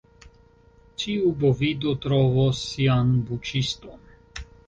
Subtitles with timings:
[1.03, 4.03] Ĉiu bovido trovos sian buĉiston.